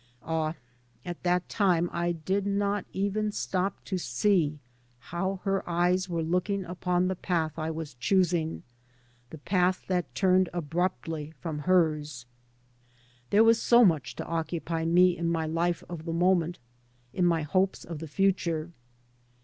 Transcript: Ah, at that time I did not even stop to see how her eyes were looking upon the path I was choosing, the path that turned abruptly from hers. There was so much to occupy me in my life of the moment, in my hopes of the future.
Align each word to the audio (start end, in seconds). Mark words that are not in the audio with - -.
Ah, 0.25 0.55
at 1.05 1.21
that 1.21 1.47
time 1.47 1.87
I 1.93 2.11
did 2.13 2.47
not 2.47 2.87
even 2.91 3.31
stop 3.31 3.83
to 3.83 3.99
see 3.99 4.57
how 4.97 5.41
her 5.43 5.61
eyes 5.69 6.09
were 6.09 6.23
looking 6.23 6.65
upon 6.65 7.07
the 7.07 7.15
path 7.15 7.53
I 7.59 7.69
was 7.69 7.93
choosing, 7.93 8.63
the 9.29 9.37
path 9.37 9.85
that 9.89 10.15
turned 10.15 10.49
abruptly 10.53 11.35
from 11.39 11.59
hers. 11.59 12.25
There 13.29 13.43
was 13.43 13.61
so 13.61 13.85
much 13.85 14.15
to 14.15 14.25
occupy 14.25 14.85
me 14.85 15.15
in 15.15 15.29
my 15.29 15.45
life 15.45 15.83
of 15.87 16.05
the 16.05 16.13
moment, 16.13 16.57
in 17.13 17.25
my 17.27 17.43
hopes 17.43 17.85
of 17.85 17.99
the 17.99 18.07
future. 18.07 18.71